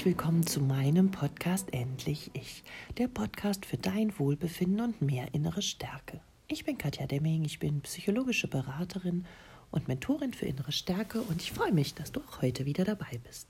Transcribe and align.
herzlich 0.00 0.16
willkommen 0.16 0.46
zu 0.46 0.62
meinem 0.62 1.10
Podcast 1.10 1.74
Endlich 1.74 2.30
Ich, 2.32 2.64
der 2.96 3.06
Podcast 3.06 3.66
für 3.66 3.76
dein 3.76 4.18
Wohlbefinden 4.18 4.80
und 4.80 5.02
mehr 5.02 5.34
innere 5.34 5.60
Stärke. 5.60 6.22
Ich 6.48 6.64
bin 6.64 6.78
Katja 6.78 7.06
Demming, 7.06 7.44
ich 7.44 7.58
bin 7.58 7.82
psychologische 7.82 8.48
Beraterin 8.48 9.26
und 9.70 9.88
Mentorin 9.88 10.32
für 10.32 10.46
innere 10.46 10.72
Stärke 10.72 11.20
und 11.20 11.42
ich 11.42 11.52
freue 11.52 11.72
mich, 11.72 11.92
dass 11.92 12.12
du 12.12 12.20
auch 12.20 12.40
heute 12.40 12.64
wieder 12.64 12.84
dabei 12.84 13.20
bist. 13.28 13.46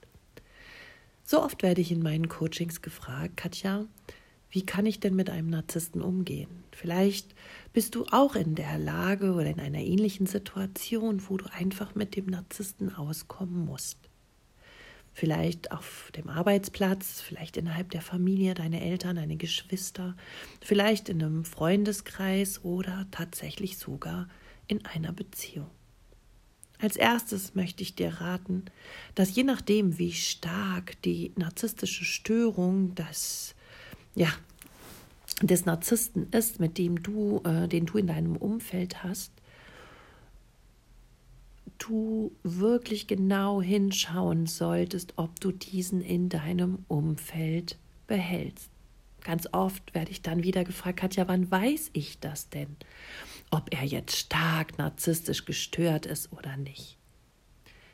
So 1.23 1.41
oft 1.41 1.63
werde 1.63 1.83
ich 1.83 1.93
in 1.93 2.03
meinen 2.03 2.29
Coachings 2.29 2.83
gefragt, 2.83 3.37
Katja, 3.37 3.87
wie 4.51 4.67
kann 4.67 4.87
ich 4.87 4.99
denn 4.99 5.15
mit 5.15 5.31
einem 5.31 5.51
Narzissten 5.51 6.03
umgehen? 6.03 6.65
Vielleicht 6.73 7.33
bist 7.73 7.95
du 7.95 8.07
auch 8.11 8.35
in 8.35 8.57
der 8.57 8.77
Lage 8.77 9.35
oder 9.35 9.47
in 9.47 9.61
einer 9.61 9.79
ähnlichen 9.79 10.27
Situation, 10.27 11.23
wo 11.29 11.37
du 11.37 11.45
einfach 11.53 11.95
mit 11.95 12.17
dem 12.17 12.27
Narzissten 12.27 12.93
auskommen 12.93 13.65
musst. 13.67 14.10
Vielleicht 15.13 15.73
auf 15.73 16.11
dem 16.17 16.29
Arbeitsplatz, 16.29 17.21
vielleicht 17.21 17.57
innerhalb 17.57 17.91
der 17.91 18.01
Familie, 18.01 18.55
deine 18.55 18.81
Eltern, 18.81 19.17
deine 19.17 19.37
Geschwister, 19.37 20.17
vielleicht 20.61 21.09
in 21.09 21.23
einem 21.23 21.45
Freundeskreis 21.45 22.65
oder 22.65 23.07
tatsächlich 23.11 23.77
sogar 23.79 24.29
in 24.69 24.85
einer 24.87 25.13
Beziehung. 25.13 25.71
Als 26.81 26.97
erstes 26.97 27.55
möchte 27.55 27.83
ich 27.83 27.95
dir 27.95 28.21
raten, 28.21 28.65
dass 29.15 29.35
je 29.35 29.45
nachdem, 29.45 29.99
wie 29.99 30.13
stark 30.13 31.01
die 31.03 31.33
narzisstische 31.37 32.05
Störung, 32.05 32.95
das 32.95 33.55
ja, 34.15 34.29
des 35.43 35.67
Narzissten 35.67 36.29
ist, 36.31 36.61
mit 36.61 36.79
dem 36.79 37.03
du, 37.03 37.43
äh, 37.45 37.69
den 37.69 37.87
du 37.87 37.99
in 37.99 38.07
deinem 38.07 38.37
Umfeld 38.37 39.03
hast, 39.03 39.33
du 41.81 42.33
wirklich 42.43 43.07
genau 43.07 43.61
hinschauen 43.61 44.47
solltest, 44.47 45.15
ob 45.17 45.41
du 45.41 45.51
diesen 45.51 46.01
in 46.01 46.29
deinem 46.29 46.85
Umfeld 46.89 47.79
behältst. 48.07 48.71
Ganz 49.23 49.49
oft 49.53 49.95
werde 49.95 50.11
ich 50.11 50.23
dann 50.23 50.45
wieder 50.45 50.65
gefragt, 50.65 51.01
Katja, 51.01 51.27
wann 51.29 51.51
weiß 51.51 51.91
ich 51.93 52.21
das 52.21 52.49
denn? 52.49 52.77
Ob 53.51 53.75
er 53.75 53.85
jetzt 53.85 54.17
stark 54.17 54.79
narzisstisch 54.79 55.45
gestört 55.45 56.07
ist 56.07 56.33
oder 56.33 56.57
nicht. 56.57 56.97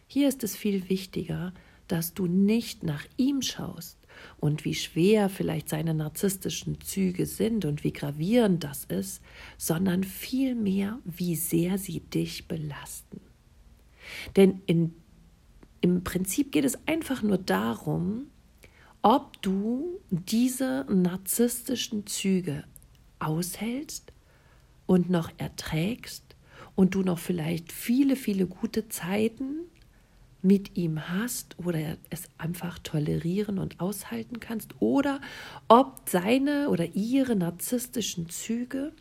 Hier 0.07 0.29
ist 0.29 0.45
es 0.45 0.57
viel 0.57 0.89
wichtiger, 0.89 1.53
dass 1.89 2.15
du 2.15 2.27
nicht 2.27 2.83
nach 2.83 3.05
ihm 3.17 3.43
schaust, 3.43 3.99
und 4.39 4.65
wie 4.65 4.75
schwer 4.75 5.29
vielleicht 5.29 5.69
seine 5.69 5.95
narzisstischen 5.95 6.81
Züge 6.81 7.27
sind 7.27 7.65
und 7.65 7.85
wie 7.85 7.93
gravierend 7.93 8.65
das 8.65 8.85
ist, 8.85 9.23
sondern 9.59 10.05
vielmehr, 10.05 10.99
wie 11.05 11.37
sehr 11.37 11.79
sie 11.79 12.01
dich 12.01 12.49
belasten. 12.49 13.21
Denn 14.37 14.63
in, 14.67 14.95
im 15.81 16.05
Prinzip 16.05 16.53
geht 16.53 16.65
es 16.65 16.79
einfach 16.87 17.23
nur 17.23 17.39
darum, 17.39 18.27
ob 19.03 19.41
du 19.43 20.01
diese 20.11 20.85
narzisstischen 20.89 22.07
Züge 22.07 22.65
aushältst 23.19 24.13
und 24.87 25.11
noch 25.11 25.31
erträgst 25.39 26.25
und 26.75 26.95
du 26.95 27.03
noch 27.03 27.19
vielleicht 27.19 27.73
viele, 27.73 28.17
viele 28.17 28.47
gute 28.47 28.89
Zeiten 28.89 29.61
mit 30.43 30.77
ihm 30.77 31.09
hast 31.09 31.59
oder 31.59 31.97
es 32.11 32.29
einfach 32.39 32.79
tolerieren 32.79 33.59
und 33.59 33.81
aushalten 33.81 34.39
kannst 34.39 34.81
oder 34.81 35.21
ob 35.67 36.03
seine 36.09 36.69
oder 36.69 36.95
ihre 36.95 37.35
narzisstischen 37.35 38.29
Züge 38.29 38.93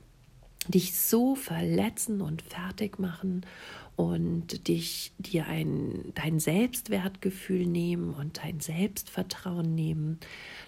dich 0.67 0.97
so 0.97 1.35
verletzen 1.35 2.21
und 2.21 2.41
fertig 2.41 2.97
machen 2.97 3.45
und 3.95 4.67
dich 4.67 5.13
dir 5.17 5.47
ein 5.47 6.11
dein 6.15 6.39
Selbstwertgefühl 6.39 7.65
nehmen 7.65 8.13
und 8.13 8.39
dein 8.43 8.59
Selbstvertrauen 8.59 9.73
nehmen, 9.73 10.19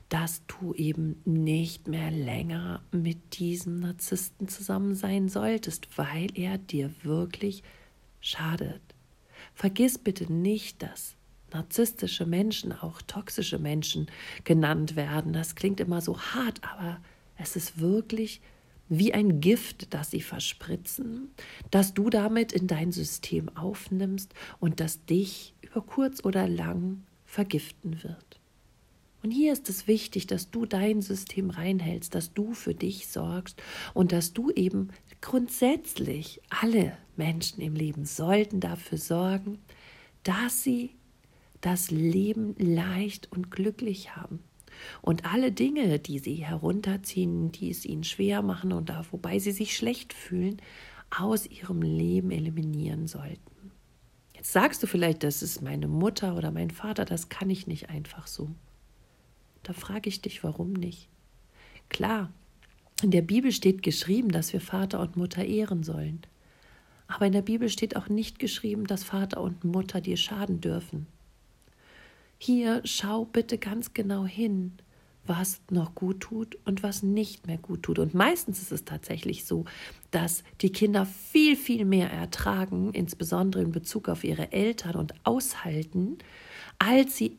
dass 0.09 0.45
du 0.47 0.73
eben 0.73 1.21
nicht 1.25 1.87
mehr 1.87 2.11
länger 2.11 2.81
mit 2.91 3.39
diesem 3.39 3.79
Narzissten 3.81 4.47
zusammen 4.47 4.95
sein 4.95 5.27
solltest, 5.27 5.97
weil 5.97 6.27
er 6.35 6.57
dir 6.57 6.91
wirklich 7.03 7.63
schadet. 8.21 8.81
Vergiss 9.53 9.97
bitte 9.97 10.31
nicht, 10.31 10.81
dass 10.81 11.15
narzisstische 11.51 12.25
Menschen 12.25 12.71
auch 12.71 13.01
toxische 13.01 13.59
Menschen 13.59 14.07
genannt 14.43 14.95
werden. 14.95 15.33
Das 15.33 15.55
klingt 15.55 15.79
immer 15.79 16.01
so 16.01 16.19
hart, 16.19 16.61
aber 16.63 16.99
es 17.37 17.55
ist 17.55 17.79
wirklich 17.79 18.41
wie 18.89 19.13
ein 19.13 19.41
Gift, 19.41 19.93
das 19.93 20.11
sie 20.11 20.21
verspritzen, 20.21 21.31
das 21.71 21.93
du 21.93 22.09
damit 22.09 22.53
in 22.53 22.67
dein 22.67 22.91
System 22.91 23.49
aufnimmst 23.55 24.33
und 24.59 24.79
das 24.79 25.05
dich 25.05 25.53
über 25.61 25.81
kurz 25.81 26.23
oder 26.23 26.47
lang 26.47 27.03
vergiften 27.25 28.03
wird. 28.03 28.39
Und 29.23 29.31
hier 29.31 29.51
ist 29.51 29.67
es 29.67 29.87
wichtig, 29.87 30.27
dass 30.27 30.51
du 30.51 30.65
dein 30.65 31.01
System 31.01 31.49
reinhältst, 31.49 32.13
dass 32.15 32.33
du 32.33 32.53
für 32.53 32.73
dich 32.73 33.07
sorgst 33.07 33.61
und 33.93 34.11
dass 34.11 34.33
du 34.33 34.51
eben 34.51 34.89
grundsätzlich 35.21 36.39
alle 36.49 36.97
Menschen 37.15 37.61
im 37.61 37.75
Leben 37.75 38.05
sollten 38.05 38.59
dafür 38.59 38.97
sorgen, 38.97 39.59
dass 40.23 40.63
sie 40.63 40.91
das 41.61 41.89
Leben 41.89 42.55
leicht 42.57 43.31
und 43.31 43.49
glücklich 43.49 44.15
haben. 44.15 44.39
Und 45.01 45.25
alle 45.25 45.51
Dinge, 45.51 45.99
die 45.99 46.19
sie 46.19 46.35
herunterziehen, 46.35 47.51
die 47.51 47.69
es 47.69 47.85
ihnen 47.85 48.03
schwer 48.03 48.41
machen 48.41 48.71
und 48.71 48.89
da, 48.89 49.05
wobei 49.11 49.39
sie 49.39 49.51
sich 49.51 49.75
schlecht 49.75 50.13
fühlen, 50.13 50.61
aus 51.09 51.45
ihrem 51.45 51.81
Leben 51.81 52.31
eliminieren 52.31 53.07
sollten. 53.07 53.71
Jetzt 54.35 54.51
sagst 54.51 54.83
du 54.83 54.87
vielleicht, 54.87 55.23
das 55.23 55.41
ist 55.41 55.61
meine 55.61 55.87
Mutter 55.87 56.35
oder 56.35 56.51
mein 56.51 56.69
Vater, 56.69 57.05
das 57.05 57.29
kann 57.29 57.49
ich 57.49 57.67
nicht 57.67 57.89
einfach 57.89 58.27
so. 58.27 58.49
Da 59.63 59.73
frage 59.73 60.09
ich 60.09 60.21
dich, 60.21 60.43
warum 60.43 60.73
nicht? 60.73 61.09
Klar, 61.89 62.31
in 63.01 63.11
der 63.11 63.21
Bibel 63.21 63.51
steht 63.51 63.83
geschrieben, 63.83 64.29
dass 64.29 64.53
wir 64.53 64.61
Vater 64.61 64.99
und 64.99 65.17
Mutter 65.17 65.43
ehren 65.45 65.83
sollen. 65.83 66.21
Aber 67.07 67.25
in 67.25 67.33
der 67.33 67.41
Bibel 67.41 67.69
steht 67.69 67.95
auch 67.95 68.09
nicht 68.09 68.39
geschrieben, 68.39 68.85
dass 68.85 69.03
Vater 69.03 69.41
und 69.41 69.63
Mutter 69.63 70.01
dir 70.01 70.17
schaden 70.17 70.61
dürfen. 70.61 71.07
Hier 72.37 72.81
schau 72.83 73.25
bitte 73.25 73.57
ganz 73.57 73.93
genau 73.93 74.25
hin, 74.25 74.73
was 75.25 75.61
noch 75.69 75.95
gut 75.95 76.21
tut 76.21 76.57
und 76.65 76.83
was 76.83 77.03
nicht 77.03 77.47
mehr 77.47 77.57
gut 77.57 77.83
tut. 77.83 77.99
Und 77.99 78.13
meistens 78.13 78.61
ist 78.61 78.71
es 78.71 78.85
tatsächlich 78.85 79.45
so, 79.45 79.65
dass 80.11 80.43
die 80.61 80.71
Kinder 80.71 81.05
viel, 81.05 81.55
viel 81.55 81.85
mehr 81.85 82.11
ertragen, 82.11 82.93
insbesondere 82.93 83.63
in 83.63 83.71
Bezug 83.71 84.07
auf 84.09 84.23
ihre 84.23 84.51
Eltern 84.51 84.95
und 84.95 85.13
aushalten, 85.23 86.17
als 86.79 87.17
sie, 87.17 87.37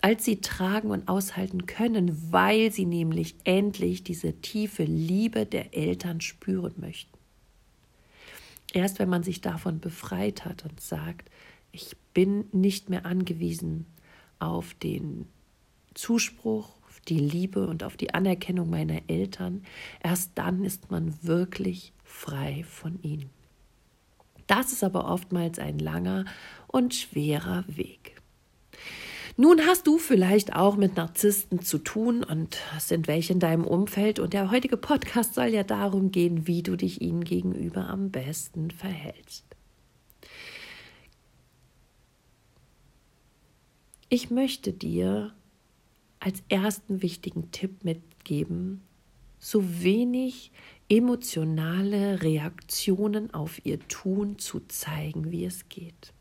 als 0.00 0.24
sie 0.24 0.40
tragen 0.40 0.90
und 0.90 1.08
aushalten 1.08 1.66
können, 1.66 2.32
weil 2.32 2.72
sie 2.72 2.86
nämlich 2.86 3.36
endlich 3.44 4.02
diese 4.02 4.40
tiefe 4.40 4.84
Liebe 4.84 5.46
der 5.46 5.76
Eltern 5.76 6.20
spüren 6.20 6.74
möchten. 6.78 7.16
Erst 8.72 8.98
wenn 8.98 9.08
man 9.08 9.22
sich 9.22 9.40
davon 9.40 9.80
befreit 9.80 10.44
hat 10.44 10.64
und 10.64 10.80
sagt, 10.80 11.30
ich 11.70 11.96
bin 12.14 12.46
nicht 12.52 12.90
mehr 12.90 13.06
angewiesen 13.06 13.86
auf 14.38 14.74
den 14.74 15.26
Zuspruch, 15.94 16.68
auf 16.86 17.00
die 17.00 17.18
Liebe 17.18 17.66
und 17.66 17.82
auf 17.82 17.96
die 17.96 18.14
Anerkennung 18.14 18.70
meiner 18.70 19.00
Eltern, 19.08 19.62
erst 20.02 20.32
dann 20.36 20.64
ist 20.64 20.90
man 20.90 21.22
wirklich 21.22 21.92
frei 22.04 22.64
von 22.68 23.00
ihnen. 23.02 23.30
Das 24.46 24.72
ist 24.72 24.82
aber 24.82 25.10
oftmals 25.10 25.58
ein 25.58 25.78
langer 25.78 26.24
und 26.66 26.94
schwerer 26.94 27.64
Weg. 27.68 28.16
Nun 29.36 29.60
hast 29.66 29.86
du 29.86 29.98
vielleicht 29.98 30.56
auch 30.56 30.76
mit 30.76 30.96
Narzissten 30.96 31.62
zu 31.62 31.78
tun 31.78 32.24
und 32.24 32.58
sind 32.80 33.06
welche 33.06 33.32
in 33.32 33.38
deinem 33.38 33.64
Umfeld 33.64 34.18
und 34.18 34.32
der 34.32 34.50
heutige 34.50 34.76
Podcast 34.76 35.34
soll 35.34 35.46
ja 35.46 35.62
darum 35.62 36.10
gehen, 36.10 36.48
wie 36.48 36.64
du 36.64 36.74
dich 36.74 37.00
ihnen 37.00 37.22
gegenüber 37.22 37.88
am 37.88 38.10
besten 38.10 38.72
verhältst. 38.72 39.44
Ich 44.10 44.30
möchte 44.30 44.72
dir 44.72 45.34
als 46.18 46.42
ersten 46.48 47.02
wichtigen 47.02 47.50
Tipp 47.52 47.84
mitgeben, 47.84 48.82
so 49.38 49.82
wenig 49.82 50.50
emotionale 50.88 52.22
Reaktionen 52.22 53.34
auf 53.34 53.64
ihr 53.66 53.78
Tun 53.88 54.38
zu 54.38 54.60
zeigen, 54.60 55.30
wie 55.30 55.44
es 55.44 55.68
geht. 55.68 56.14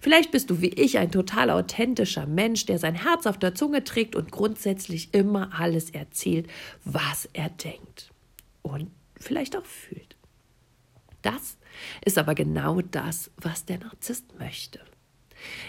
Vielleicht 0.00 0.32
bist 0.32 0.50
du 0.50 0.60
wie 0.60 0.70
ich 0.70 0.98
ein 0.98 1.12
total 1.12 1.50
authentischer 1.50 2.26
Mensch, 2.26 2.66
der 2.66 2.80
sein 2.80 2.96
Herz 2.96 3.26
auf 3.26 3.38
der 3.38 3.54
Zunge 3.54 3.84
trägt 3.84 4.16
und 4.16 4.32
grundsätzlich 4.32 5.14
immer 5.14 5.58
alles 5.58 5.90
erzählt, 5.90 6.48
was 6.84 7.28
er 7.32 7.50
denkt 7.50 8.10
und 8.62 8.90
vielleicht 9.14 9.56
auch 9.56 9.66
fühlt. 9.66 10.16
Das 11.22 11.58
ist 12.04 12.18
aber 12.18 12.34
genau 12.34 12.80
das, 12.80 13.30
was 13.36 13.64
der 13.66 13.78
Narzisst 13.78 14.36
möchte. 14.38 14.80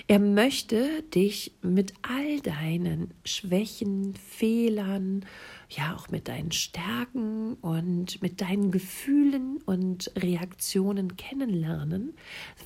Er 0.07 0.19
möchte 0.19 1.03
dich 1.03 1.53
mit 1.61 1.93
all 2.01 2.39
deinen 2.41 3.13
Schwächen, 3.23 4.15
Fehlern, 4.15 5.25
ja 5.69 5.95
auch 5.95 6.09
mit 6.09 6.27
deinen 6.27 6.51
Stärken 6.51 7.53
und 7.55 8.21
mit 8.21 8.41
deinen 8.41 8.71
Gefühlen 8.71 9.61
und 9.65 10.11
Reaktionen 10.15 11.15
kennenlernen, 11.15 12.13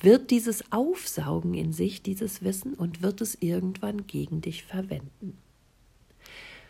wird 0.00 0.30
dieses 0.30 0.72
aufsaugen 0.72 1.54
in 1.54 1.72
sich, 1.72 2.02
dieses 2.02 2.42
Wissen 2.42 2.74
und 2.74 3.02
wird 3.02 3.20
es 3.20 3.36
irgendwann 3.40 4.06
gegen 4.06 4.40
dich 4.40 4.64
verwenden. 4.64 5.38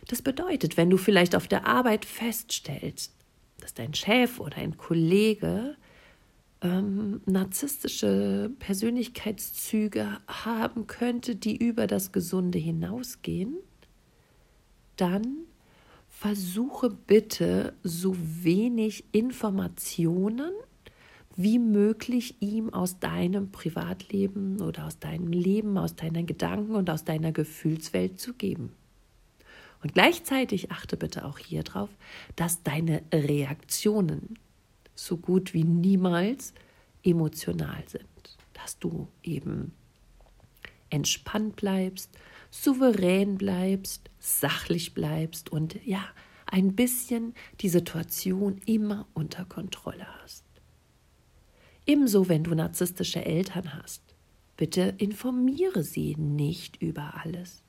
Das 0.08 0.22
bedeutet, 0.22 0.76
wenn 0.76 0.90
du 0.90 0.96
vielleicht 0.96 1.34
auf 1.34 1.48
der 1.48 1.66
Arbeit 1.66 2.04
feststellst, 2.04 3.14
dass 3.60 3.74
dein 3.74 3.94
Chef 3.94 4.40
oder 4.40 4.58
ein 4.58 4.76
Kollege 4.76 5.76
ähm, 6.64 7.20
narzisstische 7.26 8.50
Persönlichkeitszüge 8.58 10.18
haben 10.26 10.86
könnte, 10.86 11.36
die 11.36 11.56
über 11.56 11.86
das 11.86 12.10
Gesunde 12.10 12.58
hinausgehen, 12.58 13.56
dann 14.96 15.44
versuche 16.08 16.90
bitte 16.90 17.74
so 17.82 18.16
wenig 18.18 19.04
Informationen 19.12 20.52
wie 21.36 21.58
möglich 21.58 22.36
ihm 22.40 22.72
aus 22.72 23.00
deinem 23.00 23.50
Privatleben 23.50 24.62
oder 24.62 24.86
aus 24.86 25.00
deinem 25.00 25.32
Leben, 25.32 25.76
aus 25.76 25.96
deinen 25.96 26.26
Gedanken 26.26 26.76
und 26.76 26.88
aus 26.88 27.04
deiner 27.04 27.32
Gefühlswelt 27.32 28.20
zu 28.20 28.34
geben. 28.34 28.72
Und 29.82 29.94
gleichzeitig 29.94 30.70
achte 30.70 30.96
bitte 30.96 31.24
auch 31.24 31.38
hier 31.38 31.64
drauf, 31.64 31.90
dass 32.36 32.62
deine 32.62 33.02
Reaktionen 33.12 34.38
so 34.94 35.16
gut 35.16 35.54
wie 35.54 35.64
niemals 35.64 36.54
emotional 37.02 37.82
sind. 37.86 38.04
Dass 38.52 38.78
du 38.78 39.08
eben 39.22 39.72
entspannt 40.90 41.56
bleibst, 41.56 42.10
souverän 42.50 43.36
bleibst, 43.36 44.10
sachlich 44.20 44.94
bleibst 44.94 45.50
und 45.50 45.84
ja, 45.84 46.04
ein 46.46 46.76
bisschen 46.76 47.34
die 47.60 47.68
Situation 47.68 48.60
immer 48.64 49.08
unter 49.12 49.44
Kontrolle 49.44 50.06
hast. 50.22 50.44
Ebenso, 51.86 52.28
wenn 52.28 52.44
du 52.44 52.54
narzisstische 52.54 53.24
Eltern 53.24 53.74
hast. 53.74 54.02
Bitte 54.56 54.94
informiere 54.98 55.82
sie 55.82 56.14
nicht 56.14 56.80
über 56.80 57.14
alles. 57.24 57.63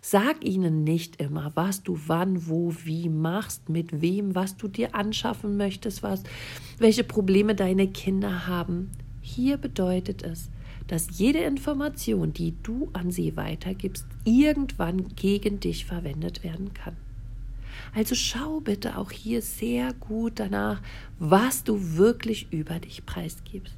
Sag 0.00 0.44
ihnen 0.44 0.84
nicht 0.84 1.20
immer, 1.20 1.52
was 1.54 1.82
du 1.82 1.98
wann, 2.06 2.48
wo, 2.48 2.74
wie 2.84 3.08
machst, 3.08 3.68
mit 3.68 4.00
wem, 4.00 4.34
was 4.34 4.56
du 4.56 4.68
dir 4.68 4.94
anschaffen 4.94 5.56
möchtest, 5.56 6.02
was, 6.02 6.22
welche 6.78 7.04
Probleme 7.04 7.54
deine 7.54 7.88
Kinder 7.88 8.46
haben. 8.46 8.90
Hier 9.20 9.56
bedeutet 9.56 10.22
es, 10.22 10.50
dass 10.86 11.18
jede 11.18 11.38
Information, 11.40 12.32
die 12.32 12.54
du 12.62 12.88
an 12.92 13.10
sie 13.10 13.36
weitergibst, 13.36 14.06
irgendwann 14.24 15.08
gegen 15.14 15.60
dich 15.60 15.84
verwendet 15.84 16.42
werden 16.42 16.74
kann. 16.74 16.96
Also 17.94 18.14
schau 18.14 18.60
bitte 18.60 18.98
auch 18.98 19.10
hier 19.10 19.42
sehr 19.42 19.92
gut 19.94 20.34
danach, 20.36 20.80
was 21.18 21.64
du 21.64 21.96
wirklich 21.96 22.52
über 22.52 22.78
dich 22.78 23.04
preisgibst. 23.06 23.74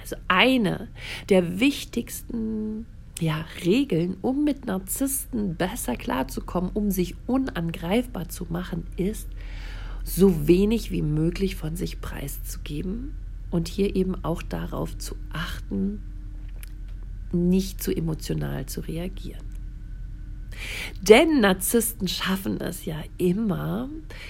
Also 0.00 0.16
eine 0.28 0.88
der 1.30 1.60
wichtigsten 1.60 2.86
ja, 3.20 3.44
Regeln, 3.64 4.16
um 4.22 4.44
mit 4.44 4.66
Narzissten 4.66 5.56
besser 5.56 5.96
klarzukommen, 5.96 6.70
um 6.74 6.90
sich 6.90 7.14
unangreifbar 7.26 8.28
zu 8.28 8.46
machen, 8.50 8.86
ist, 8.96 9.28
so 10.04 10.46
wenig 10.46 10.90
wie 10.90 11.02
möglich 11.02 11.56
von 11.56 11.76
sich 11.76 12.00
preiszugeben 12.00 13.14
und 13.50 13.68
hier 13.68 13.96
eben 13.96 14.22
auch 14.24 14.42
darauf 14.42 14.98
zu 14.98 15.14
achten, 15.32 16.02
nicht 17.32 17.82
zu 17.82 17.94
emotional 17.94 18.66
zu 18.66 18.80
reagieren. 18.80 19.44
Denn 21.02 21.40
Narzissten 21.40 22.06
schaffen 22.06 22.60
es 22.60 22.84
ja 22.84 23.02
immer, 23.18 23.88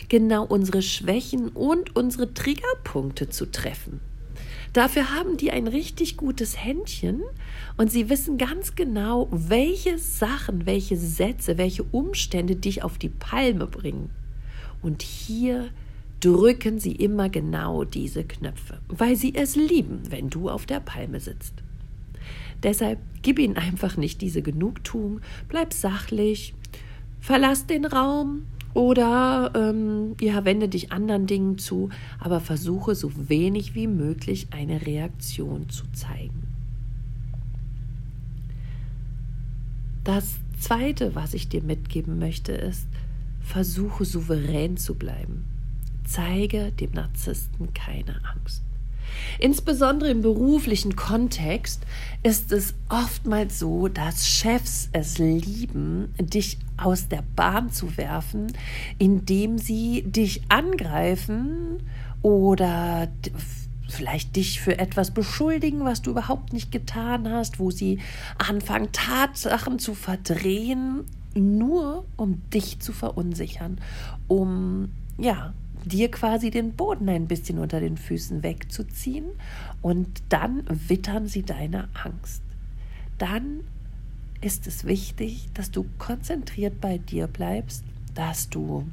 genau 0.09 0.45
unsere 0.45 0.83
Schwächen 0.83 1.49
und 1.49 1.97
unsere 1.97 2.33
Triggerpunkte 2.33 3.29
zu 3.29 3.51
treffen. 3.51 4.01
Dafür 4.75 5.15
haben 5.15 5.37
die 5.37 5.53
ein 5.53 5.69
richtig 5.69 6.17
gutes 6.17 6.63
Händchen 6.63 7.23
und 7.77 7.93
sie 7.93 8.11
wissen 8.11 8.39
ganz 8.39 8.75
genau, 8.75 9.29
welche 9.31 9.99
Sachen, 9.99 10.67
welche 10.67 10.97
Sätze, 10.97 11.59
welche 11.59 11.85
Umstände 11.85 12.57
dich 12.57 12.83
auf 12.83 12.99
die 12.99 13.09
Palme 13.09 13.69
bringen. 13.69 14.11
Und 14.83 15.03
hier 15.03 15.69
drücken 16.19 16.81
sie 16.81 16.91
immer 16.91 17.29
genau 17.29 17.85
diese 17.85 18.25
Knöpfe, 18.25 18.81
weil 18.89 19.15
sie 19.15 19.37
es 19.37 19.55
lieben, 19.55 20.03
wenn 20.11 20.29
du 20.29 20.51
auf 20.51 20.67
der 20.67 20.81
Palme 20.81 21.21
sitzt. 21.21 21.55
Deshalb 22.65 22.99
gib 23.23 23.39
ihnen 23.39 23.57
einfach 23.57 23.97
nicht 23.97 24.23
diese 24.23 24.43
Genugtuung, 24.43 25.21
bleib 25.49 25.73
sachlich, 25.73 26.53
verlass 27.21 27.67
den 27.67 27.85
Raum, 27.85 28.47
oder 28.75 29.53
ähm, 29.55 30.17
ja, 30.21 30.45
wende 30.45 30.69
dich 30.69 30.93
anderen 30.93 31.27
Dingen 31.27 31.59
zu, 31.59 31.91
aber 32.19 32.41
versuche 32.41 32.95
so 32.95 33.11
wenig 33.29 33.75
wie 33.75 33.87
möglich 33.87 34.49
eine 34.51 34.85
Reaktion 34.85 35.69
zu 35.71 35.85
zeigen. 35.93 36.49
Das 40.03 40.35
Zweite, 40.59 41.15
was 41.15 41.35
ich 41.35 41.49
dir 41.49 41.63
mitgeben 41.63 42.19
möchte, 42.19 42.53
ist, 42.53 42.87
versuche 43.41 44.05
souverän 44.05 44.77
zu 44.77 44.95
bleiben. 44.95 45.45
Zeige 46.05 46.73
dem 46.73 46.93
Narzissten 46.93 47.73
keine 47.73 48.21
Angst. 48.25 48.63
Insbesondere 49.39 50.11
im 50.11 50.23
beruflichen 50.23 50.97
Kontext 50.97 51.83
ist 52.23 52.53
es 52.53 52.75
oftmals 52.89 53.59
so, 53.59 53.89
dass 53.89 54.29
Chefs 54.29 54.89
es 54.93 55.19
lieben, 55.19 56.15
dich 56.19 56.59
aus 56.77 57.09
der 57.09 57.23
Bahn 57.37 57.71
zu 57.71 57.97
werfen, 57.97 58.53
indem 58.99 59.59
sie 59.59 60.03
dich 60.03 60.43
angreifen 60.49 61.83
oder 62.23 63.09
vielleicht 63.89 64.37
dich 64.37 64.61
für 64.61 64.79
etwas 64.79 65.11
beschuldigen, 65.11 65.85
was 65.85 66.03
du 66.03 66.11
überhaupt 66.11 66.53
nicht 66.53 66.73
getan 66.73 67.31
hast, 67.31 67.59
wo 67.59 67.71
sie 67.71 68.01
anfangen, 68.39 68.91
Tatsachen 68.93 69.79
zu 69.79 69.95
verdrehen, 69.95 71.05
nur 71.35 72.05
um 72.17 72.43
dich 72.51 72.81
zu 72.81 72.93
verunsichern, 72.93 73.79
um 74.29 74.91
ja, 75.19 75.53
dir 75.85 76.11
quasi 76.11 76.51
den 76.51 76.73
Boden 76.73 77.09
ein 77.09 77.27
bisschen 77.27 77.59
unter 77.59 77.81
den 77.81 77.97
Füßen 77.97 78.43
wegzuziehen 78.43 79.27
und 79.83 80.23
dann 80.29 80.65
wittern 80.69 81.27
sie 81.27 81.43
deine 81.43 81.89
Angst. 81.95 82.43
Dann 83.19 83.61
ist 84.41 84.67
es 84.67 84.85
wichtig, 84.85 85.49
dass 85.55 85.71
du 85.71 85.87
konzentriert 85.99 86.81
bei 86.81 86.99
dir 86.99 87.27
bleibst, 87.27 87.85
dass 88.15 88.49
du 88.51 88.87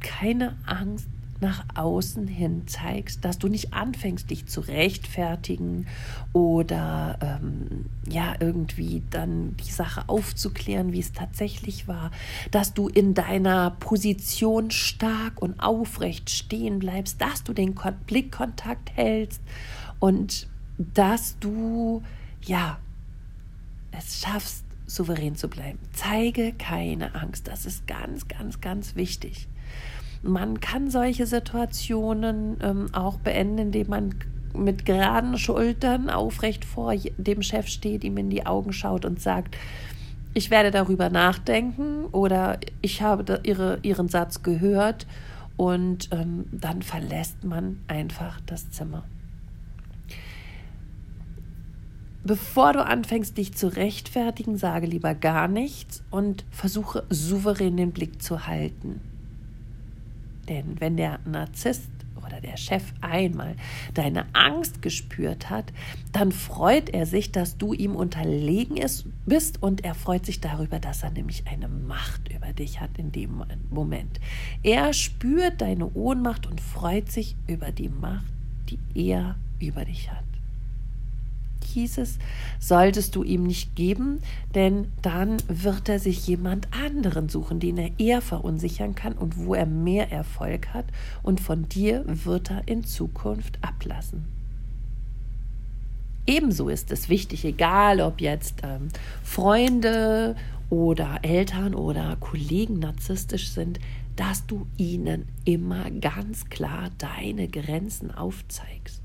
keine 0.00 0.56
Angst 0.64 1.08
nach 1.40 1.64
außen 1.74 2.26
hin 2.26 2.66
zeigst, 2.66 3.24
dass 3.24 3.38
du 3.38 3.48
nicht 3.48 3.72
anfängst, 3.72 4.30
dich 4.30 4.46
zu 4.46 4.60
rechtfertigen 4.60 5.86
oder 6.32 7.18
ähm, 7.20 7.86
ja 8.08 8.34
irgendwie 8.40 9.02
dann 9.10 9.56
die 9.56 9.70
Sache 9.70 10.08
aufzuklären, 10.08 10.92
wie 10.92 11.00
es 11.00 11.12
tatsächlich 11.12 11.88
war, 11.88 12.10
dass 12.50 12.74
du 12.74 12.88
in 12.88 13.14
deiner 13.14 13.72
Position 13.72 14.70
stark 14.70 15.40
und 15.40 15.60
aufrecht 15.60 16.30
stehen 16.30 16.78
bleibst, 16.78 17.20
dass 17.20 17.42
du 17.44 17.52
den 17.52 17.74
Blickkontakt 18.06 18.92
hältst 18.94 19.40
und 19.98 20.48
dass 20.78 21.38
du 21.38 22.02
ja 22.44 22.78
es 23.92 24.20
schaffst, 24.20 24.64
souverän 24.86 25.36
zu 25.36 25.48
bleiben. 25.48 25.78
Zeige 25.92 26.52
keine 26.52 27.14
Angst. 27.14 27.48
Das 27.48 27.64
ist 27.64 27.86
ganz, 27.86 28.28
ganz, 28.28 28.60
ganz 28.60 28.96
wichtig. 28.96 29.48
Man 30.22 30.60
kann 30.60 30.90
solche 30.90 31.26
Situationen 31.26 32.58
ähm, 32.62 32.88
auch 32.92 33.18
beenden, 33.18 33.58
indem 33.58 33.88
man 33.88 34.14
mit 34.54 34.84
geraden 34.84 35.38
Schultern 35.38 36.10
aufrecht 36.10 36.64
vor 36.64 36.94
dem 37.16 37.42
Chef 37.42 37.68
steht, 37.68 38.04
ihm 38.04 38.16
in 38.18 38.30
die 38.30 38.46
Augen 38.46 38.72
schaut 38.72 39.04
und 39.04 39.20
sagt, 39.20 39.56
ich 40.34 40.50
werde 40.50 40.70
darüber 40.70 41.08
nachdenken 41.10 42.04
oder 42.06 42.58
ich 42.82 43.02
habe 43.02 43.40
ihre, 43.42 43.78
ihren 43.82 44.08
Satz 44.08 44.42
gehört 44.42 45.06
und 45.56 46.08
ähm, 46.12 46.46
dann 46.52 46.82
verlässt 46.82 47.44
man 47.44 47.80
einfach 47.88 48.40
das 48.46 48.70
Zimmer. 48.70 49.04
Bevor 52.22 52.74
du 52.74 52.84
anfängst, 52.84 53.36
dich 53.38 53.54
zu 53.54 53.68
rechtfertigen, 53.68 54.56
sage 54.56 54.86
lieber 54.86 55.14
gar 55.14 55.48
nichts 55.48 56.02
und 56.10 56.44
versuche 56.50 57.04
souverän 57.08 57.76
den 57.76 57.92
Blick 57.92 58.22
zu 58.22 58.46
halten. 58.46 59.00
Denn 60.50 60.80
wenn 60.80 60.96
der 60.96 61.20
Narzisst 61.24 61.88
oder 62.26 62.40
der 62.40 62.56
Chef 62.56 62.92
einmal 63.00 63.54
deine 63.94 64.26
Angst 64.34 64.82
gespürt 64.82 65.48
hat, 65.48 65.72
dann 66.12 66.32
freut 66.32 66.90
er 66.90 67.06
sich, 67.06 67.32
dass 67.32 67.56
du 67.56 67.72
ihm 67.72 67.96
unterlegen 67.96 68.76
ist, 68.76 69.06
bist 69.24 69.62
und 69.62 69.84
er 69.84 69.94
freut 69.94 70.26
sich 70.26 70.40
darüber, 70.40 70.80
dass 70.80 71.02
er 71.02 71.10
nämlich 71.10 71.44
eine 71.46 71.68
Macht 71.68 72.30
über 72.34 72.52
dich 72.52 72.80
hat 72.80 72.98
in 72.98 73.12
dem 73.12 73.42
Moment. 73.70 74.20
Er 74.62 74.92
spürt 74.92 75.62
deine 75.62 75.90
Ohnmacht 75.94 76.46
und 76.46 76.60
freut 76.60 77.10
sich 77.10 77.36
über 77.46 77.70
die 77.70 77.88
Macht, 77.88 78.26
die 78.68 78.78
er 78.94 79.36
über 79.60 79.84
dich 79.84 80.10
hat 80.10 80.29
hieß 81.64 81.98
es, 81.98 82.18
solltest 82.58 83.16
du 83.16 83.22
ihm 83.22 83.44
nicht 83.44 83.74
geben, 83.76 84.20
denn 84.54 84.88
dann 85.02 85.36
wird 85.48 85.88
er 85.88 85.98
sich 85.98 86.26
jemand 86.26 86.68
anderen 86.72 87.28
suchen, 87.28 87.60
den 87.60 87.78
er 87.78 87.90
eher 87.98 88.20
verunsichern 88.20 88.94
kann 88.94 89.14
und 89.14 89.38
wo 89.38 89.54
er 89.54 89.66
mehr 89.66 90.10
Erfolg 90.10 90.74
hat, 90.74 90.86
und 91.22 91.40
von 91.40 91.68
dir 91.68 92.04
wird 92.06 92.50
er 92.50 92.66
in 92.66 92.84
Zukunft 92.84 93.58
ablassen. 93.62 94.26
Ebenso 96.26 96.68
ist 96.68 96.92
es 96.92 97.08
wichtig, 97.08 97.44
egal 97.44 98.00
ob 98.00 98.20
jetzt 98.20 98.56
ähm, 98.62 98.88
Freunde 99.22 100.36
oder 100.68 101.18
Eltern 101.22 101.74
oder 101.74 102.16
Kollegen 102.20 102.78
narzisstisch 102.78 103.50
sind, 103.50 103.80
dass 104.16 104.46
du 104.46 104.66
ihnen 104.76 105.26
immer 105.44 105.90
ganz 105.90 106.48
klar 106.50 106.90
deine 106.98 107.48
Grenzen 107.48 108.10
aufzeigst. 108.10 109.00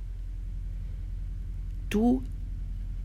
Du 1.90 2.24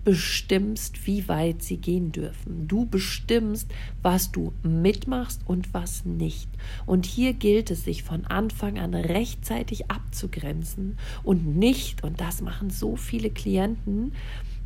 bestimmst, 0.04 1.06
wie 1.06 1.28
weit 1.28 1.62
sie 1.62 1.76
gehen 1.76 2.12
dürfen. 2.12 2.66
Du 2.66 2.86
bestimmst, 2.86 3.70
was 4.02 4.32
du 4.32 4.52
mitmachst 4.62 5.42
und 5.46 5.74
was 5.74 6.04
nicht. 6.04 6.48
Und 6.86 7.06
hier 7.06 7.34
gilt 7.34 7.70
es, 7.70 7.84
sich 7.84 8.02
von 8.02 8.24
Anfang 8.24 8.78
an 8.78 8.94
rechtzeitig 8.94 9.90
abzugrenzen 9.90 10.96
und 11.22 11.56
nicht, 11.56 12.02
und 12.02 12.20
das 12.20 12.40
machen 12.40 12.70
so 12.70 12.96
viele 12.96 13.30
Klienten, 13.30 14.12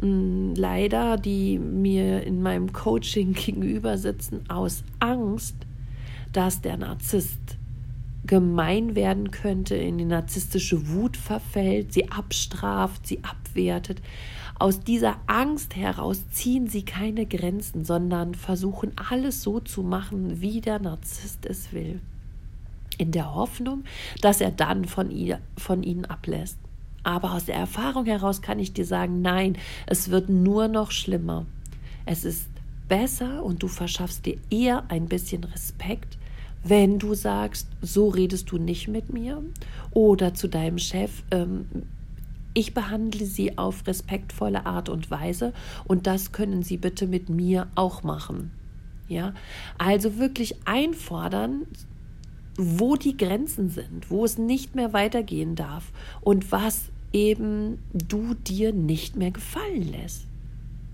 leider, 0.00 1.16
die 1.16 1.58
mir 1.58 2.22
in 2.24 2.42
meinem 2.42 2.72
Coaching 2.72 3.32
gegenüber 3.34 3.98
sitzen, 3.98 4.48
aus 4.48 4.84
Angst, 4.98 5.56
dass 6.32 6.60
der 6.60 6.76
Narzisst 6.76 7.58
gemein 8.26 8.94
werden 8.94 9.30
könnte, 9.30 9.74
in 9.74 9.98
die 9.98 10.04
narzisstische 10.04 10.88
Wut 10.88 11.16
verfällt, 11.16 11.92
sie 11.92 12.10
abstraft, 12.10 13.06
sie 13.06 13.22
abwertet. 13.22 14.00
Aus 14.58 14.80
dieser 14.80 15.16
Angst 15.26 15.74
heraus 15.74 16.28
ziehen 16.30 16.68
sie 16.68 16.84
keine 16.84 17.26
Grenzen, 17.26 17.84
sondern 17.84 18.34
versuchen 18.34 18.92
alles 19.10 19.42
so 19.42 19.60
zu 19.60 19.82
machen, 19.82 20.40
wie 20.40 20.60
der 20.60 20.78
Narzisst 20.78 21.44
es 21.46 21.72
will. 21.72 22.00
In 22.96 23.10
der 23.10 23.34
Hoffnung, 23.34 23.84
dass 24.20 24.40
er 24.40 24.52
dann 24.52 24.84
von, 24.84 25.10
ihr, 25.10 25.40
von 25.58 25.82
ihnen 25.82 26.04
ablässt. 26.04 26.58
Aber 27.02 27.32
aus 27.32 27.46
der 27.46 27.56
Erfahrung 27.56 28.06
heraus 28.06 28.40
kann 28.40 28.60
ich 28.60 28.72
dir 28.72 28.86
sagen, 28.86 29.20
nein, 29.20 29.58
es 29.86 30.10
wird 30.10 30.28
nur 30.28 30.68
noch 30.68 30.92
schlimmer. 30.92 31.44
Es 32.06 32.24
ist 32.24 32.48
besser 32.88 33.42
und 33.42 33.62
du 33.62 33.68
verschaffst 33.68 34.24
dir 34.24 34.38
eher 34.50 34.84
ein 34.88 35.06
bisschen 35.06 35.44
Respekt, 35.44 36.16
wenn 36.62 36.98
du 36.98 37.14
sagst, 37.14 37.68
so 37.82 38.08
redest 38.08 38.50
du 38.50 38.58
nicht 38.58 38.88
mit 38.88 39.12
mir 39.12 39.42
oder 39.90 40.32
zu 40.32 40.48
deinem 40.48 40.78
Chef, 40.78 41.22
ähm, 41.30 41.66
ich 42.54 42.72
behandle 42.72 43.26
sie 43.26 43.58
auf 43.58 43.86
respektvolle 43.86 44.64
Art 44.64 44.88
und 44.88 45.10
Weise 45.10 45.52
und 45.86 46.06
das 46.06 46.32
können 46.32 46.62
sie 46.62 46.76
bitte 46.76 47.06
mit 47.06 47.28
mir 47.28 47.66
auch 47.74 48.02
machen. 48.02 48.52
Ja, 49.08 49.34
also 49.76 50.18
wirklich 50.18 50.56
einfordern, 50.64 51.66
wo 52.56 52.96
die 52.96 53.16
Grenzen 53.16 53.68
sind, 53.68 54.10
wo 54.10 54.24
es 54.24 54.38
nicht 54.38 54.74
mehr 54.74 54.92
weitergehen 54.92 55.56
darf 55.56 55.92
und 56.20 56.52
was 56.52 56.90
eben 57.12 57.78
du 57.92 58.34
dir 58.34 58.72
nicht 58.72 59.16
mehr 59.16 59.30
gefallen 59.30 59.90
lässt. 59.90 60.26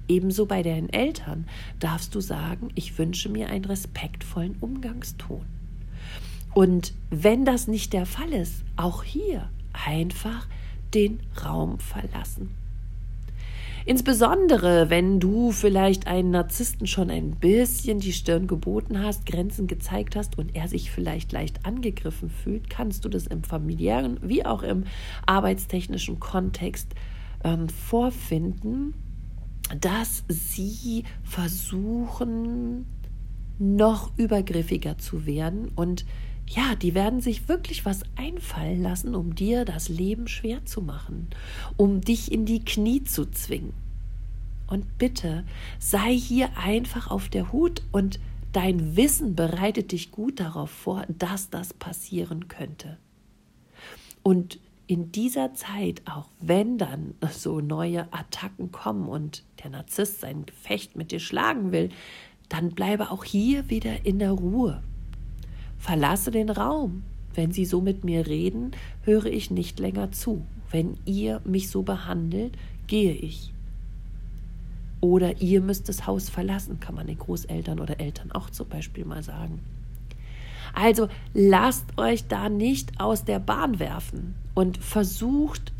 Ebenso 0.08 0.46
bei 0.46 0.62
deinen 0.62 0.88
Eltern 0.88 1.46
darfst 1.78 2.14
du 2.14 2.20
sagen, 2.20 2.70
ich 2.74 2.98
wünsche 2.98 3.28
mir 3.28 3.48
einen 3.48 3.64
respektvollen 3.64 4.56
Umgangston. 4.60 5.42
Und 6.52 6.94
wenn 7.10 7.44
das 7.44 7.68
nicht 7.68 7.92
der 7.92 8.06
Fall 8.06 8.32
ist, 8.32 8.64
auch 8.76 9.04
hier 9.04 9.48
einfach 9.72 10.48
den 10.94 11.20
Raum 11.44 11.78
verlassen. 11.78 12.54
Insbesondere, 13.86 14.90
wenn 14.90 15.20
du 15.20 15.52
vielleicht 15.52 16.06
einen 16.06 16.30
Narzissten 16.30 16.86
schon 16.86 17.10
ein 17.10 17.32
bisschen 17.32 17.98
die 17.98 18.12
Stirn 18.12 18.46
geboten 18.46 19.02
hast, 19.02 19.24
Grenzen 19.24 19.66
gezeigt 19.66 20.16
hast 20.16 20.36
und 20.36 20.54
er 20.54 20.68
sich 20.68 20.90
vielleicht 20.90 21.32
leicht 21.32 21.64
angegriffen 21.64 22.28
fühlt, 22.28 22.68
kannst 22.68 23.04
du 23.04 23.08
das 23.08 23.26
im 23.26 23.42
familiären 23.42 24.18
wie 24.22 24.44
auch 24.44 24.62
im 24.62 24.84
arbeitstechnischen 25.26 26.20
Kontext 26.20 26.94
ähm, 27.42 27.68
vorfinden, 27.68 28.94
dass 29.80 30.24
sie 30.28 31.04
versuchen, 31.22 32.86
noch 33.58 34.16
übergriffiger 34.16 34.98
zu 34.98 35.26
werden 35.26 35.70
und 35.74 36.04
ja, 36.50 36.74
die 36.74 36.94
werden 36.94 37.20
sich 37.20 37.48
wirklich 37.48 37.84
was 37.84 38.02
einfallen 38.16 38.82
lassen, 38.82 39.14
um 39.14 39.34
dir 39.36 39.64
das 39.64 39.88
Leben 39.88 40.26
schwer 40.26 40.64
zu 40.64 40.82
machen, 40.82 41.28
um 41.76 42.00
dich 42.00 42.32
in 42.32 42.44
die 42.44 42.64
Knie 42.64 43.04
zu 43.04 43.30
zwingen. 43.30 43.72
Und 44.66 44.98
bitte 44.98 45.44
sei 45.78 46.12
hier 46.12 46.50
einfach 46.56 47.08
auf 47.10 47.28
der 47.28 47.52
Hut 47.52 47.82
und 47.92 48.18
dein 48.52 48.96
Wissen 48.96 49.36
bereitet 49.36 49.92
dich 49.92 50.10
gut 50.10 50.40
darauf 50.40 50.70
vor, 50.70 51.04
dass 51.08 51.50
das 51.50 51.72
passieren 51.72 52.48
könnte. 52.48 52.98
Und 54.24 54.58
in 54.88 55.12
dieser 55.12 55.54
Zeit, 55.54 56.02
auch 56.04 56.26
wenn 56.40 56.78
dann 56.78 57.14
so 57.30 57.60
neue 57.60 58.12
Attacken 58.12 58.72
kommen 58.72 59.08
und 59.08 59.44
der 59.62 59.70
Narzisst 59.70 60.20
sein 60.20 60.46
Gefecht 60.46 60.96
mit 60.96 61.12
dir 61.12 61.20
schlagen 61.20 61.70
will, 61.70 61.90
dann 62.48 62.72
bleibe 62.72 63.12
auch 63.12 63.22
hier 63.22 63.70
wieder 63.70 64.04
in 64.04 64.18
der 64.18 64.32
Ruhe. 64.32 64.82
Verlasse 65.80 66.30
den 66.30 66.50
Raum. 66.50 67.02
Wenn 67.34 67.52
Sie 67.52 67.64
so 67.64 67.80
mit 67.80 68.04
mir 68.04 68.26
reden, 68.26 68.72
höre 69.02 69.26
ich 69.26 69.50
nicht 69.50 69.80
länger 69.80 70.12
zu. 70.12 70.46
Wenn 70.70 70.98
ihr 71.06 71.40
mich 71.44 71.70
so 71.70 71.82
behandelt, 71.82 72.56
gehe 72.86 73.14
ich. 73.14 73.52
Oder 75.00 75.40
ihr 75.40 75.62
müsst 75.62 75.88
das 75.88 76.06
Haus 76.06 76.28
verlassen, 76.28 76.78
kann 76.78 76.94
man 76.94 77.06
den 77.06 77.18
Großeltern 77.18 77.80
oder 77.80 77.98
Eltern 77.98 78.30
auch 78.30 78.50
zum 78.50 78.68
Beispiel 78.68 79.06
mal 79.06 79.22
sagen. 79.22 79.60
Also 80.74 81.08
lasst 81.32 81.98
euch 81.98 82.28
da 82.28 82.48
nicht 82.48 83.00
aus 83.00 83.24
der 83.24 83.38
Bahn 83.38 83.78
werfen 83.78 84.34
und 84.54 84.76
versucht 84.76 85.72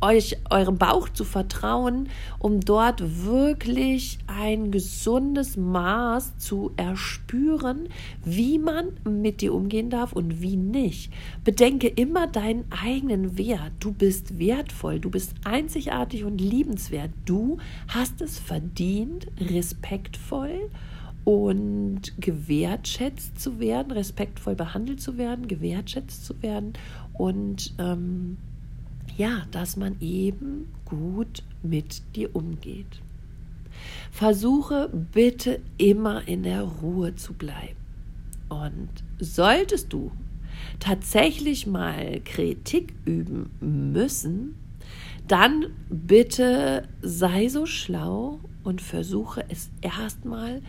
euch 0.00 0.36
eurem 0.50 0.78
Bauch 0.78 1.08
zu 1.08 1.24
vertrauen, 1.24 2.08
um 2.38 2.60
dort 2.60 3.24
wirklich 3.24 4.18
ein 4.26 4.70
gesundes 4.70 5.56
Maß 5.56 6.38
zu 6.38 6.72
erspüren, 6.76 7.88
wie 8.24 8.58
man 8.58 8.92
mit 9.08 9.40
dir 9.40 9.54
umgehen 9.54 9.90
darf 9.90 10.12
und 10.12 10.40
wie 10.40 10.56
nicht. 10.56 11.12
Bedenke 11.44 11.88
immer 11.88 12.26
deinen 12.26 12.64
eigenen 12.70 13.36
Wert. 13.36 13.72
Du 13.80 13.92
bist 13.92 14.38
wertvoll, 14.38 15.00
du 15.00 15.10
bist 15.10 15.34
einzigartig 15.44 16.24
und 16.24 16.40
liebenswert. 16.40 17.10
Du 17.24 17.58
hast 17.88 18.20
es 18.20 18.38
verdient, 18.38 19.26
respektvoll 19.40 20.70
und 21.24 22.14
gewertschätzt 22.20 23.38
zu 23.40 23.58
werden, 23.60 23.90
respektvoll 23.90 24.54
behandelt 24.54 25.00
zu 25.00 25.18
werden, 25.18 25.46
gewertschätzt 25.46 26.24
zu 26.24 26.40
werden 26.40 26.72
und 27.12 27.74
ähm, 27.78 28.38
ja, 29.18 29.42
dass 29.50 29.76
man 29.76 29.96
eben 30.00 30.72
gut 30.84 31.42
mit 31.62 32.02
dir 32.16 32.34
umgeht. 32.34 33.02
Versuche 34.10 34.88
bitte 35.12 35.60
immer 35.76 36.26
in 36.26 36.44
der 36.44 36.62
Ruhe 36.62 37.14
zu 37.14 37.34
bleiben. 37.34 37.76
Und 38.48 38.88
solltest 39.18 39.92
du 39.92 40.10
tatsächlich 40.80 41.66
mal 41.66 42.20
Kritik 42.24 42.94
üben 43.04 43.50
müssen, 43.60 44.54
dann 45.26 45.66
bitte 45.90 46.88
sei 47.02 47.48
so 47.48 47.66
schlau 47.66 48.40
und 48.64 48.80
versuche 48.80 49.44
es 49.48 49.70
erstmal 49.82 50.62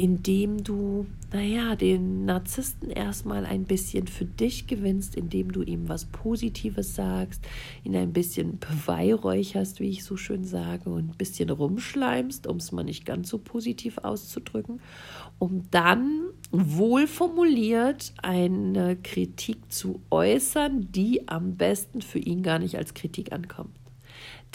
indem 0.00 0.64
du, 0.64 1.04
naja, 1.30 1.76
den 1.76 2.24
Narzissten 2.24 2.88
erstmal 2.90 3.44
ein 3.44 3.64
bisschen 3.64 4.06
für 4.06 4.24
dich 4.24 4.66
gewinnst, 4.66 5.14
indem 5.14 5.52
du 5.52 5.60
ihm 5.60 5.90
was 5.90 6.06
Positives 6.06 6.94
sagst, 6.94 7.46
ihn 7.84 7.94
ein 7.94 8.14
bisschen 8.14 8.58
beweihräucherst, 8.58 9.78
wie 9.78 9.90
ich 9.90 10.02
so 10.02 10.16
schön 10.16 10.44
sage, 10.44 10.88
und 10.88 11.10
ein 11.10 11.16
bisschen 11.18 11.50
rumschleimst, 11.50 12.46
um 12.46 12.56
es 12.56 12.72
mal 12.72 12.82
nicht 12.82 13.04
ganz 13.04 13.28
so 13.28 13.36
positiv 13.36 13.98
auszudrücken, 13.98 14.80
um 15.38 15.64
dann 15.70 16.28
wohlformuliert 16.50 18.14
eine 18.22 18.96
Kritik 18.96 19.70
zu 19.70 20.00
äußern, 20.08 20.90
die 20.92 21.28
am 21.28 21.56
besten 21.56 22.00
für 22.00 22.20
ihn 22.20 22.42
gar 22.42 22.58
nicht 22.58 22.78
als 22.78 22.94
Kritik 22.94 23.32
ankommt. 23.32 23.76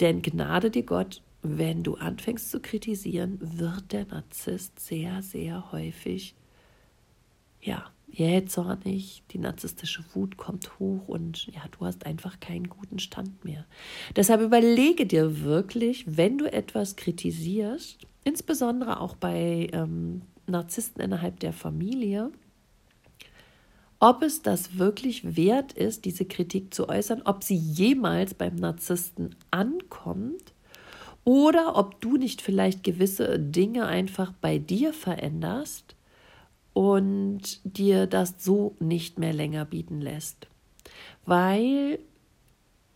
Denn 0.00 0.22
Gnade 0.22 0.72
dir 0.72 0.82
Gott, 0.82 1.22
wenn 1.48 1.82
du 1.82 1.94
anfängst 1.94 2.50
zu 2.50 2.60
kritisieren, 2.60 3.38
wird 3.40 3.92
der 3.92 4.06
Narzisst 4.06 4.80
sehr, 4.80 5.22
sehr 5.22 5.72
häufig, 5.72 6.34
ja, 7.60 7.90
jähzornig, 8.08 9.22
die 9.30 9.38
narzisstische 9.38 10.04
Wut 10.14 10.36
kommt 10.36 10.78
hoch 10.78 11.08
und 11.08 11.46
ja, 11.48 11.62
du 11.78 11.84
hast 11.84 12.06
einfach 12.06 12.40
keinen 12.40 12.68
guten 12.68 12.98
Stand 12.98 13.44
mehr. 13.44 13.66
Deshalb 14.14 14.40
überlege 14.40 15.06
dir 15.06 15.42
wirklich, 15.42 16.04
wenn 16.16 16.38
du 16.38 16.50
etwas 16.50 16.96
kritisierst, 16.96 17.98
insbesondere 18.24 19.00
auch 19.00 19.16
bei 19.16 19.68
ähm, 19.72 20.22
Narzissten 20.46 21.02
innerhalb 21.02 21.40
der 21.40 21.52
Familie, 21.52 22.30
ob 23.98 24.22
es 24.22 24.42
das 24.42 24.78
wirklich 24.78 25.36
wert 25.36 25.72
ist, 25.72 26.04
diese 26.04 26.26
Kritik 26.26 26.72
zu 26.72 26.88
äußern, 26.88 27.22
ob 27.24 27.42
sie 27.42 27.56
jemals 27.56 28.34
beim 28.34 28.56
Narzissten 28.56 29.34
ankommt 29.50 30.52
oder 31.26 31.76
ob 31.76 32.00
du 32.00 32.16
nicht 32.16 32.40
vielleicht 32.40 32.84
gewisse 32.84 33.40
Dinge 33.40 33.86
einfach 33.86 34.32
bei 34.40 34.58
dir 34.58 34.92
veränderst 34.92 35.96
und 36.72 37.60
dir 37.64 38.06
das 38.06 38.36
so 38.38 38.76
nicht 38.78 39.18
mehr 39.18 39.32
länger 39.32 39.64
bieten 39.64 40.00
lässt. 40.00 40.46
Weil 41.24 41.98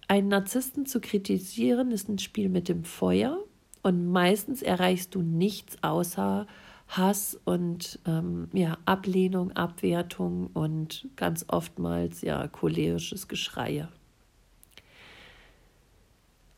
einen 0.06 0.28
Narzissten 0.28 0.86
zu 0.86 1.00
kritisieren 1.00 1.90
ist 1.90 2.08
ein 2.08 2.20
Spiel 2.20 2.48
mit 2.48 2.68
dem 2.68 2.84
Feuer 2.84 3.36
und 3.82 4.06
meistens 4.12 4.62
erreichst 4.62 5.16
du 5.16 5.22
nichts 5.22 5.82
außer 5.82 6.46
Hass 6.86 7.40
und 7.44 7.98
ähm, 8.06 8.48
ja, 8.52 8.78
Ablehnung, 8.84 9.50
Abwertung 9.52 10.50
und 10.54 11.08
ganz 11.16 11.46
oftmals 11.48 12.22
ja 12.22 12.46
cholerisches 12.46 13.26
Geschreie. 13.26 13.88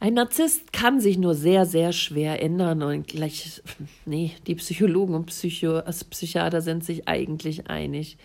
Ein 0.03 0.15
Narzisst 0.15 0.73
kann 0.73 1.01
sich 1.01 1.17
nur 1.17 1.37
sehr, 1.37 1.65
sehr 1.65 1.93
schwer 1.93 2.43
ändern 2.43 2.83
und 2.83 3.07
gleich, 3.07 3.63
nee, 4.05 4.33
die 4.49 4.57
Psychologen 4.57 5.15
und 5.15 5.27
Psycho, 5.27 5.77
also 5.77 6.07
Psychiater 6.11 6.61
sind 6.61 6.83
sich 6.85 7.07
eigentlich 7.07 7.69
einig, 7.69 8.17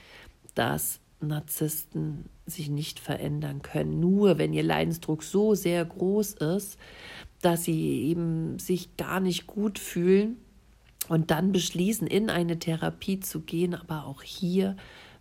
dass 0.55 0.99
Narzissten 1.19 2.25
sich 2.47 2.71
nicht 2.71 2.99
verändern 2.99 3.61
können. 3.61 3.99
Nur 3.99 4.39
wenn 4.39 4.53
ihr 4.53 4.63
Leidensdruck 4.63 5.21
so 5.21 5.53
sehr 5.53 5.85
groß 5.85 6.33
ist, 6.33 6.79
dass 7.43 7.65
sie 7.65 8.05
eben 8.05 8.57
sich 8.57 8.97
gar 8.97 9.19
nicht 9.19 9.45
gut 9.45 9.77
fühlen 9.77 10.37
und 11.09 11.29
dann 11.29 11.51
beschließen, 11.51 12.07
in 12.07 12.31
eine 12.31 12.57
Therapie 12.57 13.19
zu 13.19 13.41
gehen. 13.41 13.75
Aber 13.75 14.07
auch 14.07 14.23
hier 14.23 14.77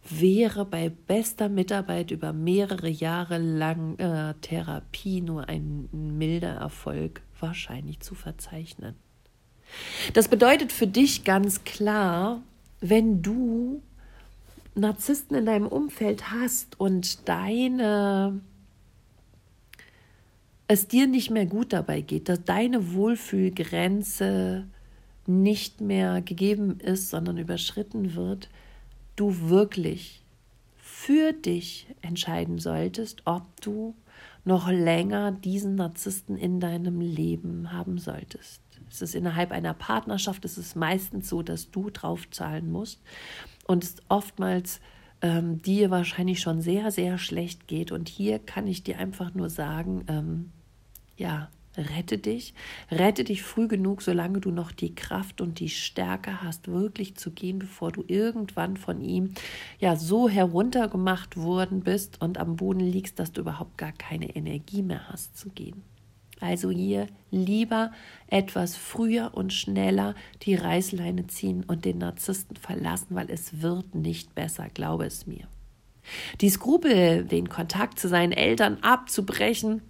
wäre 0.08 0.64
bei 0.64 0.88
bester 0.88 1.48
Mitarbeit 1.48 2.10
über 2.10 2.32
mehrere 2.32 2.88
Jahre 2.88 3.38
lang 3.38 3.98
äh, 3.98 4.34
Therapie 4.40 5.20
nur 5.20 5.48
ein 5.48 5.88
milder 5.92 6.54
Erfolg 6.54 7.22
wahrscheinlich 7.40 8.00
zu 8.00 8.14
verzeichnen. 8.14 8.94
Das 10.12 10.28
bedeutet 10.28 10.72
für 10.72 10.86
dich 10.86 11.24
ganz 11.24 11.64
klar, 11.64 12.42
wenn 12.80 13.22
du 13.22 13.82
Narzissten 14.74 15.36
in 15.36 15.46
deinem 15.46 15.66
Umfeld 15.66 16.30
hast 16.30 16.78
und 16.78 17.28
deine 17.28 18.40
es 20.68 20.88
dir 20.88 21.06
nicht 21.06 21.30
mehr 21.30 21.46
gut 21.46 21.72
dabei 21.72 22.00
geht, 22.00 22.28
dass 22.28 22.42
deine 22.44 22.92
Wohlfühlgrenze 22.92 24.66
nicht 25.26 25.80
mehr 25.80 26.22
gegeben 26.22 26.80
ist, 26.80 27.10
sondern 27.10 27.38
überschritten 27.38 28.14
wird, 28.14 28.48
du 29.16 29.48
wirklich 29.48 30.22
für 30.76 31.32
dich 31.32 31.88
entscheiden 32.02 32.58
solltest, 32.58 33.22
ob 33.26 33.60
du 33.60 33.94
noch 34.44 34.68
länger 34.70 35.32
diesen 35.32 35.74
Narzissten 35.74 36.36
in 36.36 36.60
deinem 36.60 37.00
Leben 37.00 37.72
haben 37.72 37.98
solltest. 37.98 38.62
Es 38.88 39.02
ist 39.02 39.14
innerhalb 39.14 39.50
einer 39.50 39.74
Partnerschaft, 39.74 40.44
es 40.44 40.56
ist 40.56 40.76
meistens 40.76 41.28
so, 41.28 41.42
dass 41.42 41.70
du 41.70 41.90
drauf 41.90 42.30
zahlen 42.30 42.70
musst 42.70 43.02
und 43.66 43.82
es 43.82 43.96
oftmals 44.08 44.80
ähm, 45.22 45.60
dir 45.62 45.90
wahrscheinlich 45.90 46.40
schon 46.40 46.60
sehr, 46.60 46.90
sehr 46.90 47.18
schlecht 47.18 47.66
geht. 47.66 47.90
Und 47.92 48.08
hier 48.08 48.38
kann 48.38 48.66
ich 48.66 48.84
dir 48.84 48.98
einfach 48.98 49.34
nur 49.34 49.50
sagen, 49.50 50.04
ähm, 50.08 50.52
ja, 51.16 51.48
Rette 51.76 52.16
dich, 52.16 52.54
rette 52.90 53.22
dich 53.24 53.42
früh 53.42 53.68
genug, 53.68 54.00
solange 54.00 54.40
du 54.40 54.50
noch 54.50 54.72
die 54.72 54.94
Kraft 54.94 55.40
und 55.42 55.60
die 55.60 55.68
Stärke 55.68 56.42
hast, 56.42 56.68
wirklich 56.68 57.16
zu 57.16 57.30
gehen, 57.30 57.58
bevor 57.58 57.92
du 57.92 58.02
irgendwann 58.06 58.76
von 58.76 59.02
ihm 59.02 59.34
ja 59.78 59.96
so 59.96 60.28
heruntergemacht 60.28 61.36
worden 61.36 61.80
bist 61.80 62.22
und 62.22 62.38
am 62.38 62.56
Boden 62.56 62.80
liegst, 62.80 63.18
dass 63.18 63.32
du 63.32 63.42
überhaupt 63.42 63.76
gar 63.76 63.92
keine 63.92 64.34
Energie 64.34 64.82
mehr 64.82 65.08
hast 65.08 65.36
zu 65.36 65.50
gehen. 65.50 65.82
Also 66.40 66.70
hier 66.70 67.06
lieber 67.30 67.92
etwas 68.26 68.76
früher 68.76 69.32
und 69.34 69.52
schneller 69.52 70.14
die 70.42 70.54
Reißleine 70.54 71.26
ziehen 71.26 71.64
und 71.66 71.84
den 71.84 71.98
Narzissten 71.98 72.56
verlassen, 72.56 73.14
weil 73.14 73.30
es 73.30 73.62
wird 73.62 73.94
nicht 73.94 74.34
besser, 74.34 74.68
glaube 74.72 75.06
es 75.06 75.26
mir. 75.26 75.46
Die 76.40 76.50
Skrupel, 76.50 77.24
den 77.24 77.48
Kontakt 77.48 77.98
zu 77.98 78.08
seinen 78.08 78.32
Eltern 78.32 78.78
abzubrechen, 78.82 79.82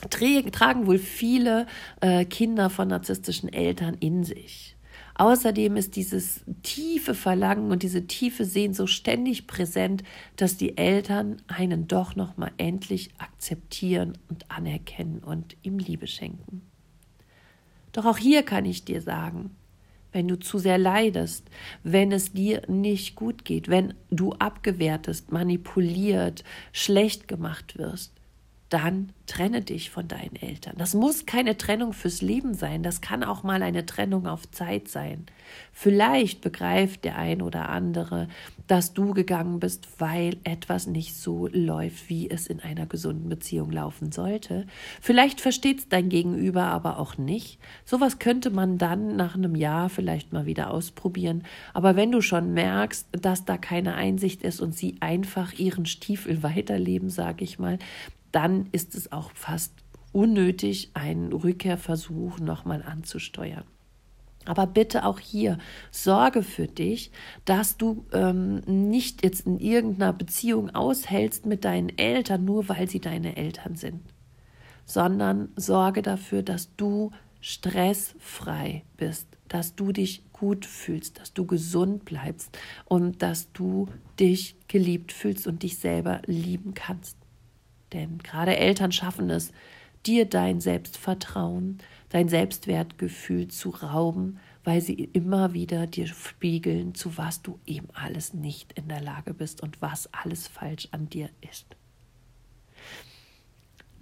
tragen 0.00 0.86
wohl 0.86 0.98
viele 0.98 1.66
äh, 2.00 2.24
Kinder 2.24 2.70
von 2.70 2.88
narzisstischen 2.88 3.52
Eltern 3.52 3.94
in 4.00 4.24
sich. 4.24 4.76
Außerdem 5.20 5.76
ist 5.76 5.96
dieses 5.96 6.44
tiefe 6.62 7.14
Verlangen 7.14 7.70
und 7.70 7.82
diese 7.82 8.06
tiefe 8.06 8.46
Sehen 8.46 8.72
so 8.72 8.86
ständig 8.86 9.46
präsent, 9.46 10.02
dass 10.36 10.56
die 10.56 10.78
Eltern 10.78 11.42
einen 11.46 11.86
doch 11.86 12.16
noch 12.16 12.38
mal 12.38 12.52
endlich 12.56 13.10
akzeptieren 13.18 14.16
und 14.28 14.50
anerkennen 14.50 15.18
und 15.18 15.58
ihm 15.62 15.78
Liebe 15.78 16.06
schenken. 16.06 16.62
Doch 17.92 18.06
auch 18.06 18.16
hier 18.16 18.44
kann 18.44 18.64
ich 18.64 18.86
dir 18.86 19.02
sagen, 19.02 19.56
wenn 20.12 20.26
du 20.26 20.38
zu 20.38 20.58
sehr 20.58 20.78
leidest, 20.78 21.48
wenn 21.82 22.12
es 22.12 22.32
dir 22.32 22.62
nicht 22.68 23.14
gut 23.14 23.44
geht, 23.44 23.68
wenn 23.68 23.94
du 24.10 24.32
abgewertest, 24.32 25.32
manipuliert, 25.32 26.44
schlecht 26.72 27.28
gemacht 27.28 27.78
wirst, 27.78 28.19
dann 28.70 29.12
trenne 29.26 29.62
dich 29.62 29.90
von 29.90 30.08
deinen 30.08 30.36
Eltern. 30.36 30.74
Das 30.78 30.94
muss 30.94 31.26
keine 31.26 31.56
Trennung 31.56 31.92
fürs 31.92 32.22
Leben 32.22 32.54
sein, 32.54 32.82
das 32.82 33.00
kann 33.00 33.22
auch 33.22 33.42
mal 33.42 33.62
eine 33.62 33.84
Trennung 33.84 34.26
auf 34.26 34.50
Zeit 34.50 34.88
sein. 34.88 35.26
Vielleicht 35.72 36.40
begreift 36.40 37.04
der 37.04 37.16
ein 37.16 37.42
oder 37.42 37.68
andere, 37.68 38.28
dass 38.68 38.94
du 38.94 39.12
gegangen 39.12 39.58
bist, 39.58 39.88
weil 39.98 40.36
etwas 40.44 40.86
nicht 40.86 41.16
so 41.16 41.48
läuft, 41.48 42.08
wie 42.08 42.30
es 42.30 42.46
in 42.46 42.60
einer 42.60 42.86
gesunden 42.86 43.28
Beziehung 43.28 43.72
laufen 43.72 44.12
sollte. 44.12 44.66
Vielleicht 45.00 45.40
versteht 45.40 45.80
es 45.80 45.88
dein 45.88 46.08
Gegenüber 46.08 46.64
aber 46.64 47.00
auch 47.00 47.18
nicht. 47.18 47.58
Sowas 47.84 48.20
könnte 48.20 48.50
man 48.50 48.78
dann 48.78 49.16
nach 49.16 49.34
einem 49.34 49.56
Jahr 49.56 49.90
vielleicht 49.90 50.32
mal 50.32 50.46
wieder 50.46 50.70
ausprobieren. 50.70 51.42
Aber 51.74 51.96
wenn 51.96 52.12
du 52.12 52.20
schon 52.20 52.54
merkst, 52.54 53.08
dass 53.12 53.44
da 53.44 53.58
keine 53.58 53.94
Einsicht 53.94 54.42
ist 54.42 54.60
und 54.60 54.76
sie 54.76 54.96
einfach 55.00 55.52
ihren 55.58 55.86
Stiefel 55.86 56.44
weiterleben, 56.44 57.10
sage 57.10 57.42
ich 57.42 57.58
mal, 57.58 57.78
dann 58.32 58.68
ist 58.72 58.94
es 58.94 59.12
auch 59.12 59.30
fast 59.34 59.72
unnötig, 60.12 60.90
einen 60.94 61.32
Rückkehrversuch 61.32 62.38
nochmal 62.40 62.82
anzusteuern. 62.82 63.64
Aber 64.46 64.66
bitte 64.66 65.04
auch 65.04 65.18
hier 65.20 65.58
sorge 65.90 66.42
für 66.42 66.66
dich, 66.66 67.12
dass 67.44 67.76
du 67.76 68.06
ähm, 68.12 68.60
nicht 68.66 69.22
jetzt 69.22 69.46
in 69.46 69.58
irgendeiner 69.58 70.12
Beziehung 70.12 70.74
aushältst 70.74 71.44
mit 71.46 71.64
deinen 71.64 71.96
Eltern, 71.98 72.44
nur 72.44 72.68
weil 72.68 72.88
sie 72.88 73.00
deine 73.00 73.36
Eltern 73.36 73.76
sind, 73.76 74.00
sondern 74.86 75.50
sorge 75.56 76.00
dafür, 76.02 76.42
dass 76.42 76.74
du 76.76 77.12
stressfrei 77.40 78.82
bist, 78.96 79.26
dass 79.48 79.74
du 79.74 79.92
dich 79.92 80.24
gut 80.32 80.64
fühlst, 80.64 81.20
dass 81.20 81.34
du 81.34 81.44
gesund 81.44 82.06
bleibst 82.06 82.56
und 82.86 83.22
dass 83.22 83.52
du 83.52 83.88
dich 84.18 84.56
geliebt 84.68 85.12
fühlst 85.12 85.46
und 85.46 85.62
dich 85.62 85.78
selber 85.78 86.22
lieben 86.26 86.72
kannst. 86.74 87.19
Denn 87.92 88.18
gerade 88.18 88.56
Eltern 88.56 88.92
schaffen 88.92 89.30
es, 89.30 89.52
dir 90.06 90.24
dein 90.24 90.60
Selbstvertrauen, 90.60 91.78
dein 92.08 92.28
Selbstwertgefühl 92.28 93.48
zu 93.48 93.70
rauben, 93.70 94.38
weil 94.64 94.80
sie 94.80 94.94
immer 95.12 95.52
wieder 95.52 95.86
dir 95.86 96.06
spiegeln, 96.06 96.94
zu 96.94 97.16
was 97.16 97.42
du 97.42 97.58
eben 97.66 97.88
alles 97.92 98.34
nicht 98.34 98.72
in 98.74 98.88
der 98.88 99.00
Lage 99.00 99.34
bist 99.34 99.62
und 99.62 99.80
was 99.80 100.12
alles 100.12 100.48
falsch 100.48 100.88
an 100.90 101.08
dir 101.08 101.30
ist. 101.50 101.66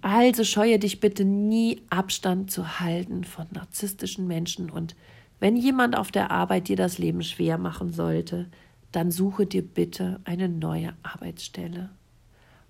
Also 0.01 0.45
scheue 0.45 0.79
dich 0.79 1.01
bitte 1.01 1.25
nie 1.25 1.81
Abstand 1.89 2.51
zu 2.51 2.79
halten 2.79 3.25
von 3.25 3.47
narzisstischen 3.51 4.27
Menschen 4.27 4.69
und 4.69 4.95
wenn 5.41 5.55
jemand 5.55 5.97
auf 5.97 6.11
der 6.11 6.31
Arbeit 6.31 6.67
dir 6.67 6.75
das 6.75 6.97
Leben 6.97 7.21
schwer 7.23 7.57
machen 7.57 7.91
sollte, 7.91 8.49
dann 8.91 9.11
suche 9.11 9.45
dir 9.45 9.61
bitte 9.61 10.19
eine 10.23 10.49
neue 10.49 10.93
Arbeitsstelle, 11.03 11.89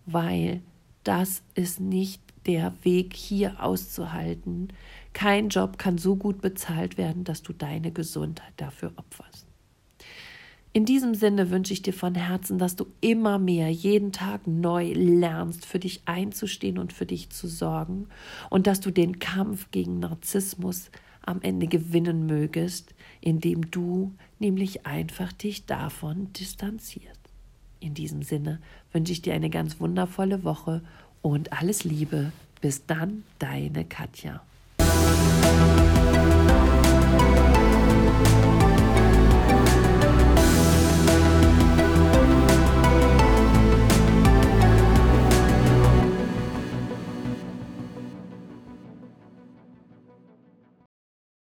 weil 0.05 0.61
das 1.09 1.41
ist 1.55 1.79
nicht 1.79 2.21
der 2.45 2.71
Weg, 2.83 3.15
hier 3.15 3.63
auszuhalten. 3.63 4.67
Kein 5.11 5.49
Job 5.49 5.79
kann 5.79 5.97
so 5.97 6.15
gut 6.15 6.39
bezahlt 6.39 6.99
werden, 6.99 7.23
dass 7.23 7.41
du 7.41 7.51
deine 7.51 7.91
Gesundheit 7.91 8.53
dafür 8.57 8.91
opferst. 8.95 9.47
In 10.71 10.85
diesem 10.85 11.15
Sinne 11.15 11.49
wünsche 11.49 11.73
ich 11.73 11.81
dir 11.81 11.93
von 11.93 12.13
Herzen, 12.13 12.59
dass 12.59 12.75
du 12.75 12.85
immer 13.01 13.39
mehr 13.39 13.71
jeden 13.71 14.11
Tag 14.11 14.45
neu 14.45 14.93
lernst, 14.93 15.65
für 15.65 15.79
dich 15.79 16.03
einzustehen 16.05 16.77
und 16.77 16.93
für 16.93 17.07
dich 17.07 17.31
zu 17.31 17.47
sorgen 17.47 18.07
und 18.51 18.67
dass 18.67 18.79
du 18.79 18.91
den 18.91 19.17
Kampf 19.17 19.71
gegen 19.71 19.97
Narzissmus 19.97 20.91
am 21.23 21.41
Ende 21.41 21.65
gewinnen 21.65 22.27
mögest, 22.27 22.93
indem 23.19 23.71
du 23.71 24.13
nämlich 24.37 24.85
einfach 24.85 25.33
dich 25.33 25.65
davon 25.65 26.31
distanzierst. 26.33 27.18
In 27.79 27.93
diesem 27.93 28.23
Sinne 28.23 28.59
wünsche 28.91 29.13
ich 29.13 29.21
dir 29.21 29.33
eine 29.33 29.49
ganz 29.49 29.79
wundervolle 29.79 30.43
Woche 30.43 30.81
und 31.21 31.53
alles 31.53 31.83
Liebe. 31.83 32.31
Bis 32.61 32.85
dann, 32.85 33.23
deine 33.39 33.85
Katja. 33.85 34.41